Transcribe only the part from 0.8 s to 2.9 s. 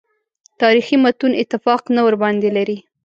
متون اتفاق نه ورباندې لري.